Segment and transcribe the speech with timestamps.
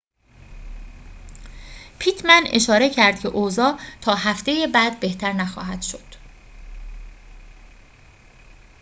[1.99, 6.15] پیتمن اشاره کرد که اوضاع تا هفته بعد بهتر نخواهد شد